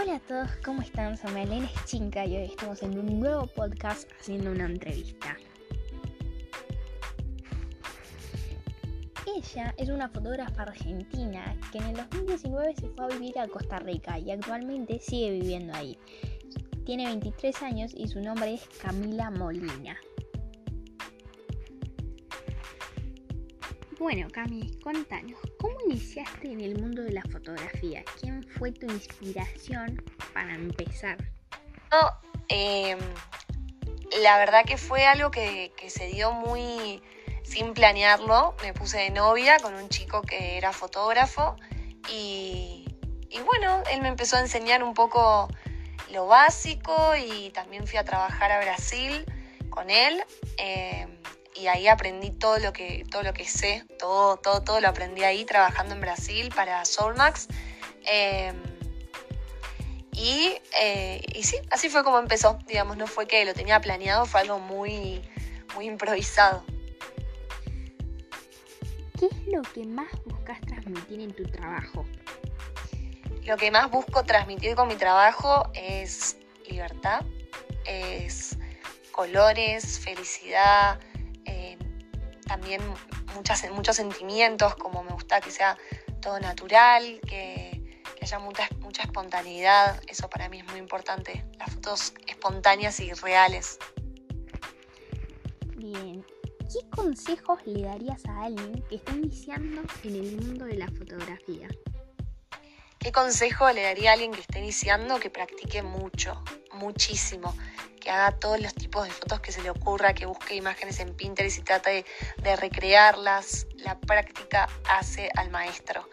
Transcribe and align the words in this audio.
Hola 0.00 0.16
a 0.16 0.20
todos, 0.20 0.50
¿cómo 0.64 0.80
están? 0.80 1.18
Soy 1.18 1.42
Elena 1.42 1.68
Chinca 1.84 2.24
y 2.24 2.34
hoy 2.34 2.44
estamos 2.44 2.82
en 2.82 2.98
un 2.98 3.20
nuevo 3.20 3.46
podcast 3.48 4.10
haciendo 4.18 4.50
una 4.50 4.64
entrevista. 4.64 5.36
Ella 9.26 9.74
es 9.76 9.90
una 9.90 10.08
fotógrafa 10.08 10.62
argentina 10.62 11.54
que 11.70 11.78
en 11.78 11.84
el 11.88 11.96
2019 11.96 12.76
se 12.76 12.88
fue 12.88 13.04
a 13.04 13.08
vivir 13.08 13.38
a 13.38 13.48
Costa 13.48 13.78
Rica 13.80 14.18
y 14.18 14.30
actualmente 14.30 14.98
sigue 15.00 15.32
viviendo 15.32 15.74
ahí. 15.74 15.98
Tiene 16.86 17.04
23 17.04 17.62
años 17.62 17.92
y 17.94 18.08
su 18.08 18.20
nombre 18.20 18.54
es 18.54 18.62
Camila 18.80 19.30
Molina. 19.30 19.98
Bueno, 24.00 24.28
Cami, 24.32 24.78
contanos, 24.82 25.38
¿cómo 25.60 25.76
iniciaste 25.84 26.50
en 26.50 26.62
el 26.62 26.80
mundo 26.80 27.02
de 27.02 27.12
la 27.12 27.20
fotografía? 27.30 28.02
¿Quién 28.18 28.42
fue 28.42 28.72
tu 28.72 28.86
inspiración 28.86 30.02
para 30.32 30.54
empezar? 30.54 31.18
Em, 32.48 32.98
la 34.22 34.38
verdad 34.38 34.64
que 34.64 34.78
fue 34.78 35.04
algo 35.04 35.30
que, 35.30 35.70
se 35.88 36.06
dio 36.06 36.32
muy 36.32 37.02
sin 37.42 37.74
planearlo. 37.74 38.56
Me 38.62 38.72
puse 38.72 38.96
de 38.96 39.10
novia 39.10 39.58
con 39.58 39.74
un 39.74 39.90
chico 39.90 40.22
que 40.22 40.56
era 40.56 40.72
fotógrafo 40.72 41.56
y, 42.10 42.86
bueno, 43.44 43.82
él 43.92 44.00
me 44.00 44.08
empezó 44.08 44.36
a 44.36 44.40
enseñar 44.40 44.82
un 44.82 44.94
poco 44.94 45.46
lo 46.10 46.26
básico 46.26 47.12
y 47.16 47.50
también 47.50 47.86
fui 47.86 47.98
a 47.98 48.04
trabajar 48.04 48.50
a 48.50 48.60
Brasil 48.60 49.26
con 49.68 49.90
él. 49.90 50.24
Em, 50.56 51.19
y 51.60 51.68
ahí 51.68 51.88
aprendí 51.88 52.30
todo 52.30 52.58
lo 52.58 52.72
que, 52.72 53.04
todo 53.10 53.22
lo 53.22 53.34
que 53.34 53.44
sé, 53.44 53.84
todo, 53.98 54.38
todo, 54.38 54.62
todo 54.62 54.80
lo 54.80 54.88
aprendí 54.88 55.24
ahí 55.24 55.44
trabajando 55.44 55.94
en 55.94 56.00
Brasil 56.00 56.50
para 56.54 56.84
Soulmax. 56.86 57.48
Em, 58.04 58.56
y, 60.12 60.54
eh, 60.80 61.22
y, 61.34 61.42
sí, 61.42 61.56
así 61.70 61.90
fue 61.90 62.02
como 62.02 62.18
empezó, 62.18 62.58
digamos, 62.66 62.96
no 62.96 63.06
fue 63.06 63.26
que 63.26 63.44
lo 63.44 63.52
tenía 63.52 63.80
planeado, 63.80 64.24
fue 64.24 64.40
algo 64.40 64.58
muy, 64.58 65.22
muy 65.74 65.86
improvisado. 65.86 66.64
¿Qué 69.18 69.26
es 69.26 69.46
lo 69.48 69.60
que 69.60 69.84
más 69.84 70.10
buscas 70.24 70.60
transmitir 70.62 71.20
en 71.20 71.34
tu 71.34 71.44
trabajo? 71.44 72.06
Lo 73.44 73.56
que 73.58 73.70
más 73.70 73.90
busco 73.90 74.24
transmitir 74.24 74.74
con 74.74 74.88
mi 74.88 74.94
trabajo 74.94 75.70
es 75.74 76.38
libertad, 76.66 77.20
es 77.84 78.56
colores, 79.12 79.98
felicidad, 79.98 80.98
también 82.50 82.82
muchas, 83.36 83.70
muchos 83.70 83.94
sentimientos, 83.94 84.74
como 84.74 85.04
me 85.04 85.12
gusta 85.12 85.40
que 85.40 85.52
sea 85.52 85.78
todo 86.20 86.40
natural, 86.40 87.20
que, 87.20 88.02
haya 88.20 88.40
mucha, 88.40 88.68
mucha 88.80 89.04
espontaneidad, 89.04 90.02
eso 90.08 90.28
para 90.28 90.48
mí 90.48 90.58
es 90.58 90.66
muy 90.66 90.80
importante, 90.80 91.46
las 91.60 91.72
fotos 91.72 92.12
espontáneas 92.26 92.98
y 92.98 93.12
reales. 93.12 93.78
Bien, 95.76 96.26
¿qué 96.72 96.90
consejos 96.90 97.60
le 97.66 97.82
darías 97.82 98.26
a 98.26 98.42
alguien 98.42 98.82
que 98.88 98.96
está 98.96 99.12
iniciando 99.12 99.82
en 100.02 100.16
el 100.16 100.36
mundo 100.44 100.64
de 100.64 100.74
la 100.74 100.88
fotografía? 100.88 101.68
¿Qué 102.98 103.12
consejo 103.12 103.70
le 103.70 103.82
daría 103.82 104.10
a 104.10 104.14
alguien 104.14 104.32
que 104.32 104.40
está 104.40 104.58
iniciando? 104.58 105.20
Que 105.20 105.30
practique 105.30 105.82
mucho, 105.82 106.42
muchísimo 106.72 107.54
que 108.00 108.10
haga 108.10 108.32
todos 108.38 108.60
los 108.60 108.74
tipos 108.74 109.04
de 109.04 109.10
fotos 109.10 109.40
que 109.40 109.52
se 109.52 109.62
le 109.62 109.70
ocurra, 109.70 110.14
que 110.14 110.26
busque 110.26 110.54
imágenes 110.56 110.98
en 111.00 111.14
Pinterest 111.14 111.58
y 111.58 111.62
trate 111.62 112.04
de, 112.42 112.56
recrearlas. 112.56 113.66
La 113.76 113.98
práctica 113.98 114.68
hace 114.88 115.30
al 115.36 115.50
maestro. 115.50 116.08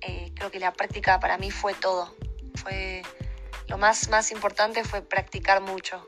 Eh, 0.00 0.32
creo 0.34 0.50
que 0.50 0.58
la 0.58 0.72
práctica 0.72 1.20
para 1.20 1.36
mí 1.36 1.50
fue 1.50 1.74
todo. 1.74 2.16
Fue 2.54 3.02
lo 3.68 3.78
más, 3.78 4.08
más 4.08 4.32
importante 4.32 4.84
fue 4.84 5.02
practicar 5.02 5.60
mucho. 5.60 6.06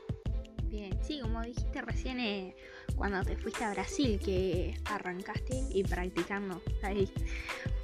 Bien, 0.63 0.97
sí, 1.03 1.19
como 1.21 1.41
dijiste 1.41 1.81
recién 1.81 2.19
eh, 2.19 2.55
cuando 2.95 3.23
te 3.23 3.37
fuiste 3.37 3.63
a 3.63 3.71
Brasil, 3.71 4.19
que 4.23 4.77
arrancaste 4.85 5.63
y 5.69 5.83
practicando 5.83 6.61
ahí. 6.83 7.11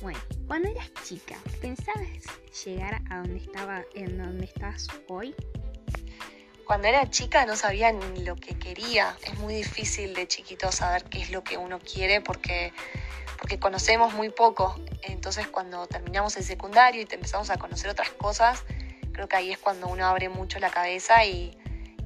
Bueno, 0.01 0.19
cuando 0.47 0.69
eras 0.69 0.91
chica, 1.03 1.37
¿pensabas 1.61 2.07
llegar 2.65 3.01
a 3.09 3.17
donde 3.17 3.37
estaba, 3.37 3.83
en 3.93 4.17
donde 4.17 4.45
estás 4.45 4.87
hoy? 5.07 5.35
Cuando 6.71 6.87
era 6.87 7.09
chica 7.09 7.45
no 7.45 7.57
sabía 7.57 7.91
ni 7.91 8.23
lo 8.23 8.37
que 8.37 8.57
quería. 8.57 9.17
Es 9.25 9.37
muy 9.39 9.53
difícil 9.53 10.13
de 10.13 10.25
chiquito 10.25 10.71
saber 10.71 11.03
qué 11.03 11.21
es 11.21 11.29
lo 11.29 11.43
que 11.43 11.57
uno 11.57 11.79
quiere 11.79 12.21
porque, 12.21 12.71
porque 13.37 13.59
conocemos 13.59 14.13
muy 14.13 14.29
poco. 14.29 14.79
Entonces 15.01 15.47
cuando 15.47 15.85
terminamos 15.87 16.37
el 16.37 16.45
secundario 16.45 17.01
y 17.01 17.05
te 17.05 17.15
empezamos 17.15 17.49
a 17.49 17.57
conocer 17.57 17.89
otras 17.89 18.11
cosas, 18.11 18.63
creo 19.11 19.27
que 19.27 19.35
ahí 19.35 19.51
es 19.51 19.57
cuando 19.57 19.89
uno 19.89 20.07
abre 20.07 20.29
mucho 20.29 20.59
la 20.59 20.69
cabeza 20.69 21.25
y, 21.25 21.57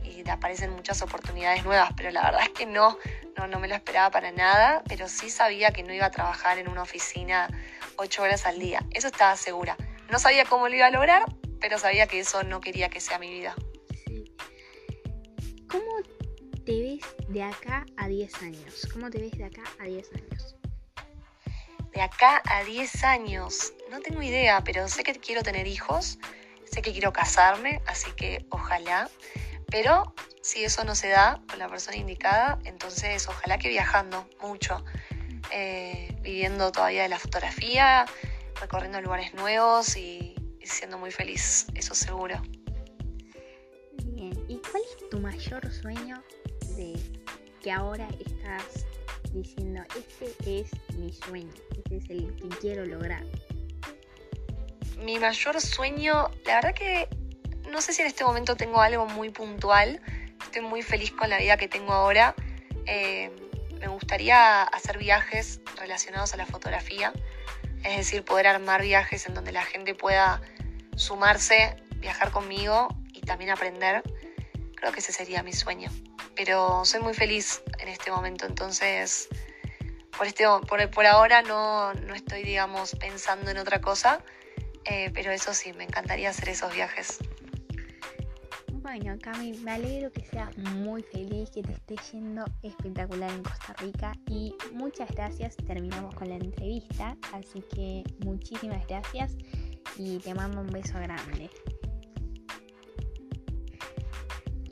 y 0.02 0.28
aparecen 0.28 0.72
muchas 0.72 1.00
oportunidades 1.04 1.64
nuevas. 1.64 1.92
Pero 1.96 2.10
la 2.10 2.24
verdad 2.24 2.42
es 2.42 2.50
que 2.50 2.66
no, 2.66 2.98
no, 3.38 3.46
no 3.46 3.60
me 3.60 3.68
lo 3.68 3.76
esperaba 3.76 4.10
para 4.10 4.32
nada, 4.32 4.82
pero 4.88 5.08
sí 5.08 5.30
sabía 5.30 5.70
que 5.74 5.84
no 5.84 5.94
iba 5.94 6.08
a 6.08 6.12
trabajar 6.12 6.58
en 6.58 6.70
una 6.70 6.82
oficina 6.82 7.50
ocho 7.98 8.24
horas 8.24 8.48
al 8.48 8.58
día. 8.58 8.84
Eso 8.90 9.10
estaba 9.10 9.38
segura. 9.38 9.78
No 10.10 10.18
sabía 10.18 10.44
cómo 10.44 10.70
lo 10.70 10.76
iba 10.76 10.88
a 10.88 10.90
lograr, 10.90 11.24
pero 11.62 11.78
sabía 11.78 12.08
que 12.08 12.20
eso 12.20 12.42
no 12.42 12.62
quería 12.62 12.90
que 12.90 13.00
sea 13.00 13.20
mi 13.20 13.30
vida 13.30 13.56
te 16.66 16.82
ves 16.82 17.02
de 17.28 17.44
acá 17.44 17.86
a 17.98 18.08
10 18.08 18.42
años? 18.42 18.88
¿Cómo 18.92 19.10
te 19.10 19.20
ves 19.20 19.32
de 19.32 19.46
acá 19.46 19.64
a 19.80 19.84
10 19.84 20.10
años? 20.14 20.56
De 21.94 22.02
acá 22.02 22.42
a 22.46 22.64
10 22.64 23.04
años, 23.04 23.74
no 23.90 24.02
tengo 24.02 24.22
idea, 24.22 24.64
pero 24.64 24.88
sé 24.88 25.04
que 25.04 25.14
quiero 25.14 25.44
tener 25.44 25.68
hijos, 25.68 26.18
sé 26.66 26.82
que 26.82 26.92
quiero 26.92 27.14
casarme, 27.14 27.82
así 27.86 28.12
que 28.14 28.46
ojalá. 28.50 29.10
Pero 29.70 30.14
si 30.42 30.64
eso 30.64 30.84
no 30.84 30.96
se 30.96 31.10
da 31.10 31.42
con 31.48 31.60
la 31.60 31.70
persona 31.70 31.98
indicada, 31.98 32.60
entonces 32.66 33.28
ojalá 33.28 33.58
que 33.58 33.70
viajando 33.70 34.28
mucho, 34.42 34.84
eh, 35.52 36.16
viviendo 36.22 36.72
todavía 36.72 37.04
de 37.04 37.10
la 37.10 37.20
fotografía, 37.20 38.06
recorriendo 38.60 39.00
lugares 39.02 39.34
nuevos 39.34 39.96
y, 39.96 40.36
y 40.60 40.68
siendo 40.68 40.98
muy 40.98 41.12
feliz, 41.12 41.68
eso 41.76 41.96
seguro. 41.96 42.42
Bien, 44.76 44.86
¿y 44.88 44.98
cuál 44.98 44.98
es 44.98 45.10
tu 45.10 45.20
mayor 45.20 45.72
sueño 45.72 46.24
de 46.76 47.00
que 47.62 47.72
ahora 47.72 48.08
estás 48.20 48.86
diciendo, 49.32 49.82
este 49.96 50.60
es 50.60 50.72
mi 50.96 51.14
sueño, 51.14 51.54
este 51.78 51.98
es 51.98 52.10
el 52.10 52.36
que 52.36 52.50
quiero 52.60 52.86
lograr? 52.86 53.24
Mi 54.98 55.20
mayor 55.20 55.62
sueño, 55.62 56.30
la 56.46 56.56
verdad 56.56 56.74
que 56.74 57.08
no 57.70 57.82
sé 57.82 57.94
si 57.94 58.02
en 58.02 58.08
este 58.08 58.24
momento 58.24 58.56
tengo 58.56 58.82
algo 58.82 59.06
muy 59.06 59.30
puntual, 59.30 60.02
estoy 60.44 60.62
muy 60.62 60.82
feliz 60.82 61.12
con 61.12 61.30
la 61.30 61.38
vida 61.38 61.58
que 61.58 61.68
tengo 61.68 61.94
ahora. 61.94 62.36
Eh, 62.86 63.32
me 63.80 63.88
gustaría 63.88 64.64
hacer 64.64 64.98
viajes 64.98 65.62
relacionados 65.78 66.34
a 66.34 66.38
la 66.38 66.46
fotografía, 66.46 67.14
es 67.84 67.98
decir, 67.98 68.24
poder 68.24 68.48
armar 68.48 68.82
viajes 68.82 69.26
en 69.28 69.34
donde 69.36 69.52
la 69.52 69.64
gente 69.64 69.96
pueda 69.96 70.42
sumarse, 70.96 71.76
viajar 71.98 72.32
conmigo 72.32 72.88
y 73.14 73.22
también 73.22 73.52
aprender. 73.52 74.04
Creo 74.86 74.94
que 74.94 75.00
ese 75.00 75.12
sería 75.12 75.42
mi 75.42 75.52
sueño 75.52 75.90
pero 76.36 76.84
soy 76.86 77.02
muy 77.02 77.14
feliz 77.14 77.64
en 77.80 77.88
este 77.88 78.12
momento, 78.12 78.46
entonces 78.46 79.30
por, 80.18 80.28
este, 80.28 80.46
por, 80.94 81.06
ahora 81.06 81.42
no, 81.42 81.92
estoy, 82.14 82.44
digamos, 82.44 82.96
pensando 82.96 83.52
en 83.52 83.58
otra 83.58 83.82
cosa, 83.82 84.22
eh, 84.86 85.12
pero 85.14 85.32
eso 85.32 85.54
sí, 85.54 85.74
me 85.74 85.84
encantaría 85.84 86.30
hacer 86.30 86.50
esos 86.50 86.74
viajes. 86.74 87.20
Bueno, 88.72 89.18
Cami, 89.22 89.54
me 89.58 89.72
alegro 89.72 90.12
que 90.12 90.24
seas 90.26 90.56
muy 90.58 91.02
feliz, 91.04 91.50
que 91.50 91.64
te 91.64 91.74
esté 91.74 91.96
yendo 92.12 92.46
espectacular 92.62 93.32
en 93.32 93.44
Costa 93.44 93.74
Rica 93.80 94.14
y 94.28 94.56
muchas 94.72 95.10
gracias. 95.10 95.58
Terminamos 95.58 96.14
con 96.14 96.30
la 96.30 96.36
entrevista, 96.36 97.18
así 97.34 97.62
que 97.74 98.04
muchísimas 98.20 98.86
gracias 98.88 99.36
y 99.98 100.20
te 100.20 100.34
mando 100.36 100.62
un 100.62 100.68
beso 100.68 100.94
grande. 101.00 101.50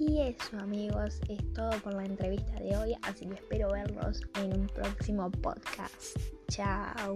Y 0.05 0.19
eso 0.19 0.57
amigos, 0.59 1.21
es 1.29 1.53
todo 1.53 1.71
por 1.81 1.93
la 1.93 2.03
entrevista 2.03 2.59
de 2.59 2.75
hoy, 2.75 2.95
así 3.03 3.25
que 3.25 3.35
espero 3.35 3.71
verlos 3.71 4.19
en 4.35 4.59
un 4.59 4.67
próximo 4.67 5.31
podcast. 5.31 6.17
Chao. 6.49 7.15